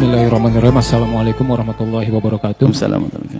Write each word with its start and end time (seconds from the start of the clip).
Bismillahirrahmanirrahim. 0.00 0.80
Assalamualaikum 0.80 1.44
warahmatullahi 1.44 2.08
wabarakatuh. 2.08 2.72
Assalamualaikum. 2.72 3.36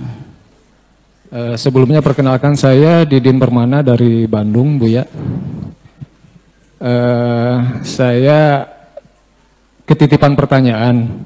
Eh, 1.32 1.56
sebelumnya 1.56 2.04
perkenalkan 2.04 2.52
saya 2.52 3.08
Didin 3.08 3.40
Permana 3.40 3.80
dari 3.80 4.28
Bandung, 4.28 4.76
Bu 4.76 4.84
ya. 4.92 5.08
Eh, 6.84 7.56
saya 7.80 8.68
ketitipan 9.88 10.36
pertanyaan. 10.36 11.24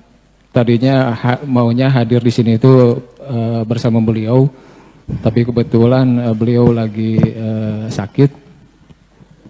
Tadinya 0.54 1.10
ha- 1.18 1.42
maunya 1.42 1.90
hadir 1.90 2.22
di 2.22 2.30
sini 2.30 2.54
itu 2.54 3.02
eh, 3.26 3.66
bersama 3.66 3.98
beliau, 3.98 4.46
tapi 5.18 5.42
kebetulan 5.42 6.30
eh, 6.30 6.34
beliau 6.38 6.70
lagi 6.70 7.18
eh, 7.18 7.90
sakit. 7.90 8.30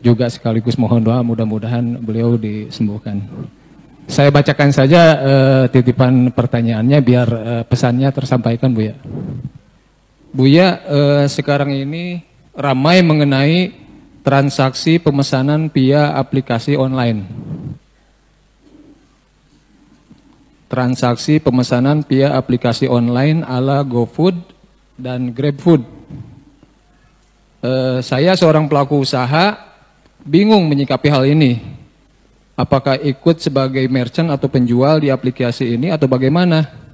Juga 0.00 0.32
sekaligus 0.32 0.80
mohon 0.80 1.04
doa 1.04 1.20
mudah-mudahan 1.20 2.00
beliau 2.00 2.40
disembuhkan. 2.40 3.20
Saya 4.04 4.28
bacakan 4.28 4.70
saja 4.70 5.02
eh, 5.16 5.64
titipan 5.72 6.28
pertanyaannya 6.30 6.98
biar 7.00 7.28
eh, 7.28 7.62
pesannya 7.64 8.12
tersampaikan 8.12 8.70
Bu 8.76 8.82
ya. 8.84 8.96
Buya, 10.34 10.82
eh, 10.82 11.24
sekarang 11.30 11.70
ini 11.70 12.20
ramai 12.58 13.06
mengenai 13.06 13.70
transaksi 14.26 14.98
pemesanan 14.98 15.70
via 15.70 16.10
aplikasi 16.18 16.74
online. 16.74 17.22
Transaksi 20.66 21.38
pemesanan 21.38 22.02
via 22.02 22.34
aplikasi 22.34 22.90
online 22.90 23.46
ala 23.46 23.86
GoFood 23.86 24.34
dan 24.98 25.30
GrabFood. 25.30 25.86
Eh, 27.64 27.98
saya 28.02 28.34
seorang 28.34 28.66
pelaku 28.66 29.00
usaha 29.06 29.54
bingung 30.20 30.66
menyikapi 30.66 31.08
hal 31.08 31.30
ini. 31.30 31.73
Apakah 32.54 32.98
ikut 33.02 33.42
sebagai 33.42 33.82
merchant 33.90 34.30
atau 34.30 34.46
penjual 34.46 35.02
di 35.02 35.10
aplikasi 35.10 35.74
ini 35.74 35.90
atau 35.90 36.06
bagaimana? 36.06 36.84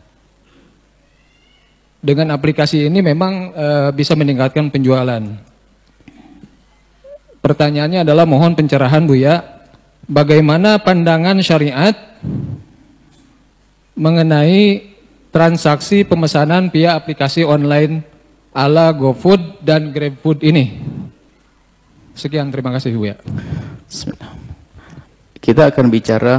dengan 2.00 2.32
aplikasi 2.32 2.88
ini 2.88 3.04
memang 3.04 3.52
e, 3.52 3.66
bisa 3.92 4.16
meningkatkan 4.16 4.72
penjualan. 4.72 5.20
Pertanyaannya 7.40 8.04
adalah 8.04 8.24
mohon 8.24 8.56
pencerahan 8.56 9.04
Bu 9.04 9.16
ya, 9.16 9.40
bagaimana 10.08 10.80
pandangan 10.80 11.40
syariat 11.44 11.96
mengenai 13.96 14.92
transaksi 15.32 16.04
pemesanan 16.04 16.72
via 16.72 16.96
aplikasi 16.96 17.44
online 17.44 18.04
ala 18.52 18.92
GoFood 18.92 19.60
dan 19.64 19.92
GrabFood 19.92 20.44
ini? 20.44 20.80
Sekian 22.16 22.52
terima 22.52 22.72
kasih 22.76 22.96
Bu 22.96 23.08
ya. 23.08 23.16
Bismillah. 23.88 24.49
Kita 25.50 25.66
akan 25.66 25.90
bicara 25.90 26.38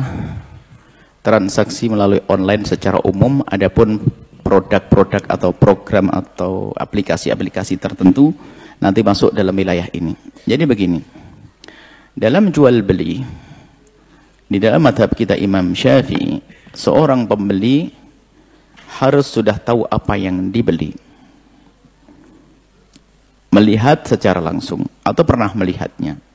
transaksi 1.20 1.92
melalui 1.92 2.24
online 2.32 2.64
secara 2.64 2.96
umum, 3.04 3.44
adapun 3.44 4.00
produk-produk 4.40 5.28
atau 5.28 5.52
program 5.52 6.08
atau 6.08 6.72
aplikasi-aplikasi 6.72 7.76
tertentu 7.76 8.32
nanti 8.80 9.04
masuk 9.04 9.36
dalam 9.36 9.52
wilayah 9.52 9.84
ini. 9.92 10.16
Jadi 10.48 10.64
begini, 10.64 11.04
dalam 12.16 12.56
jual 12.56 12.80
beli, 12.88 13.20
di 14.48 14.58
dalam 14.64 14.80
madhab 14.80 15.12
kita 15.12 15.36
Imam 15.36 15.76
Syafi'i, 15.76 16.40
seorang 16.72 17.28
pembeli 17.28 17.92
harus 18.96 19.28
sudah 19.28 19.60
tahu 19.60 19.84
apa 19.92 20.16
yang 20.16 20.56
dibeli. 20.56 20.96
Melihat 23.52 24.08
secara 24.08 24.40
langsung 24.40 24.88
atau 25.04 25.24
pernah 25.28 25.52
melihatnya. 25.52 26.31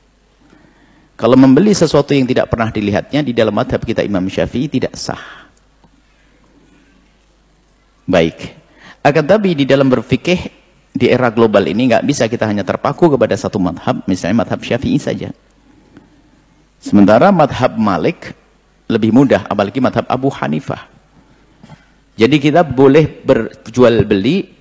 Kalau 1.17 1.33
membeli 1.33 1.73
sesuatu 1.73 2.13
yang 2.13 2.29
tidak 2.29 2.53
pernah 2.53 2.69
dilihatnya 2.69 3.25
di 3.25 3.33
dalam 3.33 3.49
madhab 3.49 3.81
kita 3.81 4.05
Imam 4.05 4.29
Syafi'i 4.29 4.69
tidak 4.69 4.93
sah. 4.93 5.49
Baik. 8.05 8.53
Akan 9.01 9.25
tapi 9.25 9.57
di 9.57 9.65
dalam 9.65 9.89
berfikih 9.89 10.37
di 10.93 11.09
era 11.09 11.33
global 11.33 11.65
ini 11.65 11.89
nggak 11.89 12.05
bisa 12.05 12.29
kita 12.29 12.45
hanya 12.45 12.61
terpaku 12.61 13.09
kepada 13.17 13.33
satu 13.33 13.57
madhab, 13.57 14.05
misalnya 14.05 14.45
madhab 14.45 14.61
Syafi'i 14.61 15.01
saja. 15.01 15.33
Sementara 16.77 17.33
madhab 17.33 17.73
Malik 17.73 18.37
lebih 18.85 19.09
mudah, 19.09 19.41
apalagi 19.49 19.81
madhab 19.81 20.05
Abu 20.05 20.29
Hanifah. 20.29 20.85
Jadi 22.13 22.37
kita 22.37 22.61
boleh 22.61 23.09
berjual 23.25 24.05
beli 24.05 24.53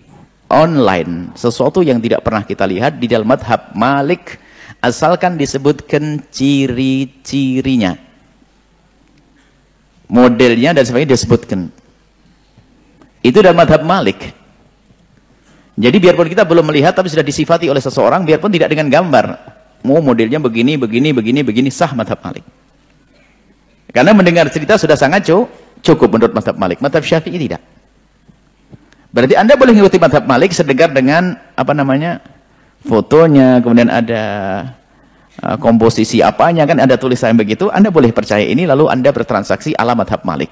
online 0.49 1.37
sesuatu 1.37 1.85
yang 1.85 2.01
tidak 2.01 2.25
pernah 2.25 2.49
kita 2.49 2.65
lihat 2.65 2.97
di 2.97 3.13
dalam 3.13 3.29
madhab 3.29 3.77
Malik 3.77 4.41
asalkan 4.87 5.35
disebutkan 5.35 6.23
ciri-cirinya. 6.31 7.99
Modelnya 10.07 10.71
dan 10.71 10.87
sebagainya 10.87 11.19
disebutkan. 11.19 11.69
Itu 13.27 13.43
dalam 13.43 13.59
madhab 13.59 13.83
Malik. 13.83 14.31
Jadi 15.77 15.97
biarpun 15.99 16.31
kita 16.31 16.47
belum 16.47 16.71
melihat 16.73 16.95
tapi 16.95 17.11
sudah 17.11 17.27
disifati 17.27 17.67
oleh 17.69 17.83
seseorang 17.83 18.23
biarpun 18.23 18.49
tidak 18.55 18.71
dengan 18.71 18.87
gambar. 18.87 19.27
Mau 19.83 19.99
modelnya 20.01 20.39
begini, 20.39 20.79
begini, 20.79 21.11
begini, 21.11 21.41
begini 21.43 21.69
sah 21.69 21.91
madhab 21.93 22.23
Malik. 22.23 22.47
Karena 23.91 24.15
mendengar 24.15 24.47
cerita 24.49 24.79
sudah 24.79 24.95
sangat 24.95 25.27
cukup 25.83 26.09
menurut 26.17 26.33
madhab 26.33 26.55
Malik. 26.55 26.79
Madhab 26.79 27.03
Syafi'i 27.03 27.37
tidak. 27.37 27.61
Berarti 29.11 29.35
anda 29.35 29.57
boleh 29.57 29.73
mengikuti 29.73 29.99
madhab 29.99 30.23
Malik 30.29 30.53
sedengar 30.53 30.93
dengan 30.93 31.35
apa 31.57 31.73
namanya 31.73 32.21
fotonya, 32.87 33.61
kemudian 33.61 33.91
ada 33.91 34.25
uh, 35.43 35.57
komposisi 35.59 36.23
apanya, 36.23 36.65
kan 36.65 36.79
ada 36.79 36.95
tulisan 36.95 37.35
begitu, 37.35 37.69
Anda 37.69 37.91
boleh 37.91 38.15
percaya 38.15 38.47
ini, 38.47 38.65
lalu 38.65 38.89
Anda 38.89 39.11
bertransaksi 39.11 39.75
ala 39.75 39.99
madhab 39.99 40.23
Malik. 40.23 40.49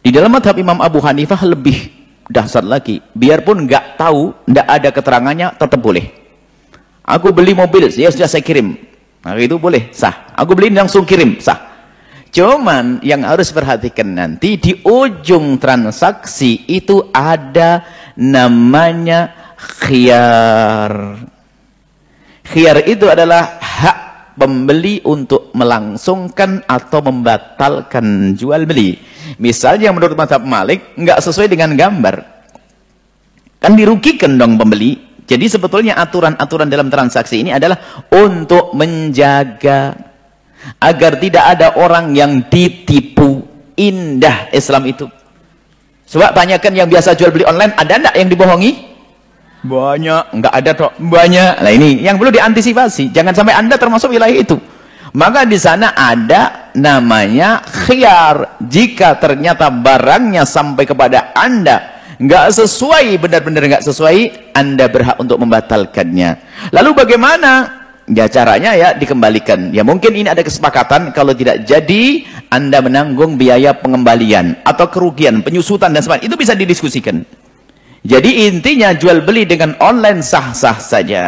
Di 0.00 0.08
dalam 0.12 0.32
madhab 0.32 0.56
Imam 0.56 0.80
Abu 0.80 1.00
Hanifah 1.00 1.40
lebih 1.44 1.92
dahsyat 2.30 2.64
lagi. 2.64 3.02
Biarpun 3.12 3.66
nggak 3.66 4.00
tahu, 4.00 4.32
nggak 4.46 4.66
ada 4.68 4.88
keterangannya, 4.94 5.48
tetap 5.58 5.80
boleh. 5.82 6.08
Aku 7.04 7.34
beli 7.34 7.52
mobil, 7.52 7.90
ya 7.90 8.08
sudah 8.08 8.30
saya 8.30 8.44
kirim. 8.44 8.78
Nah 9.20 9.36
itu 9.36 9.58
boleh, 9.60 9.92
sah. 9.92 10.32
Aku 10.38 10.54
beli 10.56 10.72
langsung 10.72 11.04
kirim, 11.04 11.42
sah. 11.42 11.68
Cuman 12.30 13.02
yang 13.02 13.26
harus 13.26 13.50
perhatikan 13.50 14.14
nanti 14.14 14.54
di 14.54 14.78
ujung 14.86 15.58
transaksi 15.58 16.62
itu 16.70 17.10
ada 17.10 17.82
namanya 18.14 19.39
khiyar. 19.60 20.92
Khiyar 22.50 22.76
itu 22.88 23.06
adalah 23.06 23.60
hak 23.60 23.98
pembeli 24.40 25.04
untuk 25.04 25.52
melangsungkan 25.52 26.64
atau 26.64 27.04
membatalkan 27.04 28.32
jual 28.34 28.64
beli. 28.64 28.96
Misalnya 29.36 29.92
menurut 29.92 30.16
mazhab 30.16 30.42
Malik 30.42 30.96
nggak 30.96 31.20
sesuai 31.20 31.52
dengan 31.52 31.76
gambar. 31.76 32.16
Kan 33.60 33.76
dirugikan 33.76 34.40
dong 34.40 34.56
pembeli. 34.56 34.96
Jadi 35.28 35.46
sebetulnya 35.46 35.94
aturan-aturan 35.94 36.66
dalam 36.66 36.90
transaksi 36.90 37.38
ini 37.38 37.54
adalah 37.54 38.02
untuk 38.10 38.74
menjaga 38.74 39.94
agar 40.82 41.22
tidak 41.22 41.44
ada 41.54 41.78
orang 41.78 42.10
yang 42.16 42.50
ditipu. 42.50 43.46
Indah 43.78 44.50
Islam 44.50 44.90
itu. 44.90 45.06
Coba 46.10 46.34
tanyakan 46.34 46.74
yang 46.74 46.88
biasa 46.90 47.14
jual 47.14 47.30
beli 47.30 47.46
online, 47.46 47.70
ada 47.78 47.94
enggak 47.94 48.14
yang 48.18 48.28
dibohongi? 48.28 48.89
Banyak, 49.60 50.32
enggak 50.32 50.54
ada 50.56 50.70
toh. 50.72 50.90
Banyak. 50.96 51.60
Nah 51.60 51.72
ini 51.72 52.00
yang 52.00 52.16
perlu 52.16 52.32
diantisipasi. 52.32 53.12
Jangan 53.12 53.36
sampai 53.36 53.54
Anda 53.56 53.76
termasuk 53.76 54.08
wilayah 54.08 54.36
itu. 54.36 54.56
Maka 55.10 55.42
di 55.42 55.58
sana 55.58 55.92
ada 55.92 56.72
namanya 56.72 57.60
khiyar. 57.66 58.62
Jika 58.62 59.18
ternyata 59.20 59.68
barangnya 59.68 60.46
sampai 60.46 60.86
kepada 60.86 61.34
Anda 61.36 62.00
enggak 62.16 62.56
sesuai, 62.56 63.20
benar-benar 63.20 63.62
enggak 63.68 63.84
sesuai, 63.84 64.52
Anda 64.56 64.88
berhak 64.88 65.20
untuk 65.20 65.36
membatalkannya. 65.42 66.30
Lalu 66.72 66.90
bagaimana? 66.96 67.80
Ya 68.10 68.26
caranya 68.26 68.74
ya 68.74 68.90
dikembalikan. 68.96 69.70
Ya 69.70 69.86
mungkin 69.86 70.10
ini 70.16 70.26
ada 70.26 70.42
kesepakatan 70.42 71.14
kalau 71.14 71.30
tidak 71.30 71.62
jadi 71.62 72.26
Anda 72.50 72.82
menanggung 72.82 73.38
biaya 73.38 73.70
pengembalian 73.76 74.66
atau 74.66 74.90
kerugian, 74.90 75.46
penyusutan 75.46 75.94
dan 75.94 76.02
sebagainya. 76.02 76.26
Itu 76.26 76.34
bisa 76.34 76.58
didiskusikan. 76.58 77.22
Jadi 78.00 78.48
intinya 78.48 78.96
jual 78.96 79.20
beli 79.24 79.44
dengan 79.44 79.76
online 79.80 80.24
sah-sah 80.24 80.78
saja. 80.80 81.24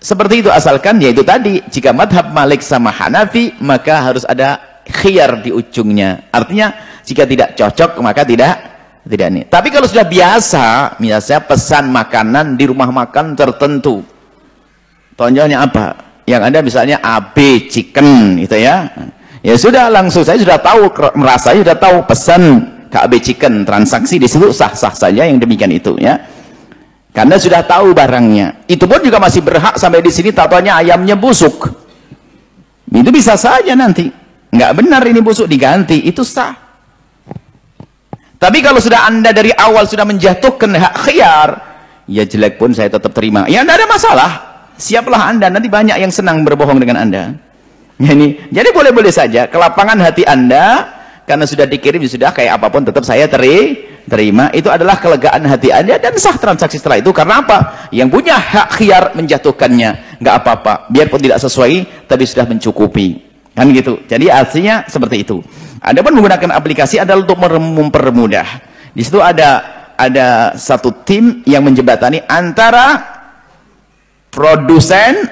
Seperti 0.00 0.42
itu 0.42 0.50
asalkan 0.50 0.98
yaitu 0.98 1.22
tadi 1.22 1.60
jika 1.68 1.92
madhab 1.92 2.32
Malik 2.32 2.64
sama 2.64 2.88
Hanafi 2.88 3.54
maka 3.60 4.00
harus 4.00 4.24
ada 4.26 4.58
khiyar 4.88 5.44
di 5.44 5.54
ujungnya. 5.54 6.26
Artinya 6.32 6.74
jika 7.06 7.28
tidak 7.28 7.54
cocok 7.54 8.00
maka 8.02 8.26
tidak 8.26 8.54
tidak 9.06 9.26
ini. 9.30 9.42
Tapi 9.46 9.68
kalau 9.72 9.86
sudah 9.88 10.04
biasa, 10.04 10.96
misalnya 11.00 11.40
pesan 11.44 11.88
makanan 11.88 12.56
di 12.58 12.64
rumah 12.68 12.92
makan 12.92 13.32
tertentu 13.32 14.04
Tonjolnya 15.20 15.60
apa? 15.60 16.00
Yang 16.24 16.42
ada 16.48 16.58
misalnya 16.64 16.96
AB 17.04 17.36
chicken 17.68 18.40
gitu 18.40 18.56
ya. 18.56 18.88
Ya 19.44 19.52
sudah 19.60 19.92
langsung 19.92 20.24
saya 20.24 20.40
sudah 20.40 20.56
tahu 20.56 20.88
merasa 21.12 21.52
sudah 21.52 21.76
tahu 21.76 22.00
pesan 22.08 22.40
Chicken 22.90 23.62
transaksi 23.62 24.18
di 24.18 24.26
situ 24.26 24.50
sah-sah 24.50 24.90
saja 24.90 25.22
yang 25.22 25.38
demikian 25.38 25.70
itu 25.70 25.94
ya. 25.96 26.18
Karena 27.10 27.38
sudah 27.38 27.66
tahu 27.66 27.90
barangnya. 27.94 28.66
Itu 28.70 28.86
pun 28.86 29.02
juga 29.02 29.18
masih 29.18 29.42
berhak 29.42 29.78
sampai 29.78 30.02
di 30.02 30.10
sini 30.14 30.30
tatonya 30.30 30.78
ayamnya 30.78 31.18
busuk. 31.18 31.70
Itu 32.90 33.10
bisa 33.14 33.38
saja 33.38 33.74
nanti. 33.78 34.18
nggak 34.50 34.72
benar 34.82 35.06
ini 35.06 35.22
busuk 35.22 35.46
diganti, 35.46 36.10
itu 36.10 36.26
sah. 36.26 36.50
Tapi 38.40 38.58
kalau 38.64 38.82
sudah 38.82 39.06
anda 39.06 39.30
dari 39.30 39.54
awal 39.54 39.86
sudah 39.86 40.02
menjatuhkan 40.02 40.74
hak 40.74 40.94
khiar, 41.06 41.48
ya 42.10 42.26
jelek 42.26 42.58
pun 42.58 42.74
saya 42.74 42.90
tetap 42.90 43.14
terima. 43.14 43.46
Ya 43.46 43.62
tidak 43.62 43.78
ada 43.78 43.86
masalah. 43.86 44.30
Siaplah 44.80 45.30
anda, 45.30 45.46
nanti 45.52 45.70
banyak 45.70 46.00
yang 46.00 46.10
senang 46.10 46.42
berbohong 46.42 46.80
dengan 46.82 47.04
anda. 47.04 47.36
Ini, 48.00 48.48
jadi 48.48 48.72
boleh-boleh 48.72 49.12
saja, 49.12 49.44
kelapangan 49.44 50.00
hati 50.00 50.24
anda, 50.24 50.88
karena 51.30 51.46
sudah 51.46 51.62
dikirim, 51.62 52.02
ya 52.02 52.10
sudah 52.10 52.30
kayak 52.34 52.58
apa 52.58 52.66
pun 52.74 52.82
tetap 52.82 53.06
saya 53.06 53.30
teri, 53.30 53.86
terima. 54.10 54.50
Itu 54.50 54.66
adalah 54.66 54.98
kelegaan 54.98 55.46
hati 55.46 55.70
anda 55.70 55.94
dan 56.02 56.18
sah 56.18 56.34
transaksi 56.34 56.82
setelah 56.82 56.98
itu. 56.98 57.14
Karena 57.14 57.38
apa? 57.38 57.86
Yang 57.94 58.08
punya 58.18 58.34
hak 58.34 58.68
khiar 58.74 59.14
menjatuhkannya. 59.14 60.18
nggak 60.18 60.34
apa-apa. 60.42 60.90
Biarpun 60.90 61.22
tidak 61.22 61.38
sesuai, 61.38 62.04
tapi 62.10 62.26
sudah 62.26 62.50
mencukupi. 62.50 63.22
Kan 63.54 63.70
gitu. 63.70 64.02
Jadi 64.10 64.26
artinya 64.26 64.82
seperti 64.90 65.22
itu. 65.22 65.38
Ada 65.78 66.02
pun 66.02 66.18
menggunakan 66.18 66.50
aplikasi 66.50 66.98
adalah 66.98 67.22
untuk 67.22 67.38
mempermudah. 67.38 68.48
Di 68.90 69.06
situ 69.06 69.22
ada 69.22 69.78
ada 69.94 70.58
satu 70.58 71.06
tim 71.06 71.46
yang 71.46 71.62
menjembatani 71.62 72.26
antara 72.26 73.06
produsen 74.34 75.30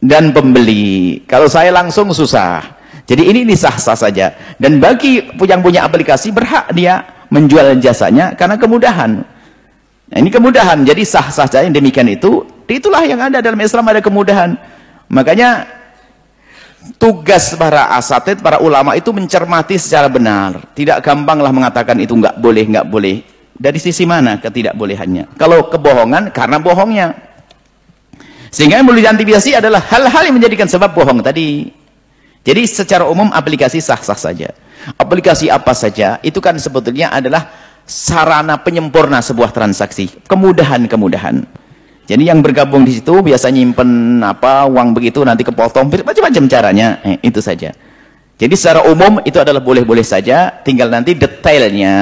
dan 0.00 0.32
pembeli. 0.32 1.20
Kalau 1.28 1.52
saya 1.52 1.68
langsung 1.68 2.08
susah. 2.16 2.79
Jadi 3.10 3.26
ini 3.26 3.42
ini 3.42 3.58
sah-sah 3.58 3.98
saja. 3.98 4.30
Dan 4.54 4.78
bagi 4.78 5.18
yang 5.34 5.58
punya 5.66 5.82
aplikasi 5.82 6.30
berhak 6.30 6.70
dia 6.70 7.26
menjual 7.26 7.74
jasanya 7.82 8.38
karena 8.38 8.54
kemudahan. 8.54 9.26
Nah, 10.10 10.16
ini 10.18 10.30
kemudahan. 10.30 10.86
Jadi 10.86 11.02
sah-sah 11.02 11.50
saja 11.50 11.66
yang 11.66 11.74
demikian 11.74 12.06
itu. 12.06 12.46
Itulah 12.70 13.02
yang 13.02 13.18
ada 13.18 13.42
dalam 13.42 13.58
Islam 13.58 13.82
ada 13.90 13.98
kemudahan. 13.98 14.54
Makanya 15.10 15.66
tugas 17.02 17.50
para 17.58 17.98
asatid, 17.98 18.38
para 18.38 18.62
ulama 18.62 18.94
itu 18.94 19.10
mencermati 19.10 19.74
secara 19.74 20.06
benar. 20.06 20.70
Tidak 20.70 21.02
gampanglah 21.02 21.50
mengatakan 21.50 21.98
itu 21.98 22.14
enggak 22.14 22.38
boleh, 22.38 22.62
enggak 22.62 22.86
boleh. 22.86 23.26
Dari 23.58 23.82
sisi 23.82 24.06
mana 24.06 24.38
ketidakbolehannya? 24.38 25.34
Kalau 25.34 25.66
kebohongan 25.66 26.30
karena 26.30 26.62
bohongnya. 26.62 27.10
Sehingga 28.54 28.78
yang 28.78 28.86
perlu 28.86 29.02
diantisipasi 29.02 29.58
adalah 29.58 29.82
hal-hal 29.82 30.30
yang 30.30 30.38
menjadikan 30.38 30.70
sebab 30.70 30.94
bohong 30.94 31.26
tadi. 31.26 31.79
Jadi 32.40 32.62
secara 32.64 33.04
umum 33.04 33.28
aplikasi 33.28 33.84
sah-sah 33.84 34.16
saja. 34.16 34.56
Aplikasi 34.96 35.52
apa 35.52 35.76
saja 35.76 36.16
itu 36.24 36.40
kan 36.40 36.56
sebetulnya 36.56 37.12
adalah 37.12 37.52
sarana 37.84 38.56
penyempurna 38.56 39.20
sebuah 39.20 39.52
transaksi. 39.52 40.08
Kemudahan-kemudahan. 40.24 41.44
Jadi 42.08 42.22
yang 42.26 42.40
bergabung 42.42 42.82
di 42.82 42.98
situ 42.98 43.22
biasa 43.22 43.52
nyimpen 43.52 44.18
apa 44.24 44.66
uang 44.66 44.96
begitu 44.96 45.22
nanti 45.22 45.44
kepotong 45.44 45.92
macam-macam 45.92 46.44
caranya. 46.48 46.98
Eh, 47.04 47.20
itu 47.28 47.38
saja. 47.44 47.76
Jadi 48.40 48.54
secara 48.56 48.88
umum 48.88 49.20
itu 49.20 49.36
adalah 49.36 49.60
boleh-boleh 49.60 50.00
saja, 50.00 50.48
tinggal 50.64 50.88
nanti 50.88 51.12
detailnya 51.12 52.00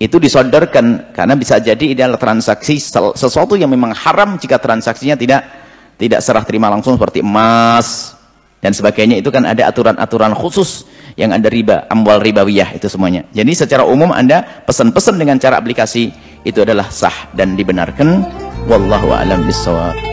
itu 0.00 0.16
disodorkan 0.16 1.12
karena 1.16 1.36
bisa 1.36 1.60
jadi 1.60 1.80
ini 1.80 2.00
adalah 2.00 2.20
transaksi 2.20 2.80
sesuatu 3.16 3.52
yang 3.56 3.68
memang 3.68 3.92
haram 3.92 4.40
jika 4.40 4.56
transaksinya 4.56 5.12
tidak 5.12 5.44
tidak 6.00 6.24
serah 6.24 6.40
terima 6.40 6.72
langsung 6.72 6.96
seperti 6.96 7.20
emas 7.20 8.16
dan 8.60 8.76
sebagainya 8.76 9.20
itu 9.20 9.32
kan 9.32 9.48
ada 9.48 9.68
aturan-aturan 9.72 10.36
khusus 10.36 10.84
yang 11.16 11.32
ada 11.32 11.48
riba, 11.48 11.88
amwal 11.88 12.20
ribawiyah 12.20 12.76
itu 12.76 12.86
semuanya. 12.92 13.24
Jadi 13.32 13.52
secara 13.56 13.88
umum 13.88 14.12
Anda 14.12 14.64
pesan-pesan 14.68 15.16
dengan 15.16 15.40
cara 15.40 15.56
aplikasi 15.56 16.12
itu 16.44 16.60
adalah 16.60 16.92
sah 16.92 17.32
dan 17.32 17.56
dibenarkan. 17.56 18.24
Wallahu 18.68 19.16
a'lam 19.16 19.48
bishawab. 19.48 20.09